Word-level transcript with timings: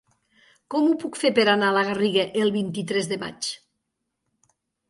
Com 0.75 0.87
ho 0.87 0.95
puc 1.03 1.19
fer 1.25 1.31
per 1.39 1.45
anar 1.53 1.69
a 1.69 1.75
la 1.77 1.85
Garriga 1.89 2.25
el 2.45 2.51
vint-i-tres 2.57 3.13
de 3.15 3.21
maig? 3.27 3.55